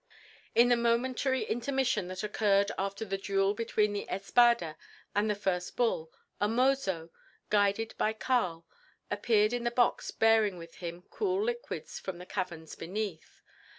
[0.55, 4.75] In the momentary intermission that occurred after the duel between the espada
[5.13, 7.11] and the first bull, a mozo,
[7.51, 8.65] guided by Karl,
[9.11, 13.43] appeared in the box bearing with him cool liquids from the caverns beneath.